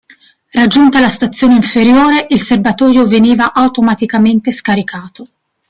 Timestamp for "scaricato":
4.51-5.23